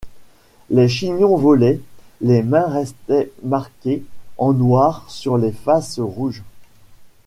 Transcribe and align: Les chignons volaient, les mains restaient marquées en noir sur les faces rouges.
Les 0.71 0.89
chignons 0.89 1.37
volaient, 1.37 1.79
les 2.21 2.41
mains 2.41 2.67
restaient 2.67 3.31
marquées 3.43 4.03
en 4.39 4.51
noir 4.51 5.05
sur 5.11 5.37
les 5.37 5.51
faces 5.51 5.99
rouges. 5.99 6.41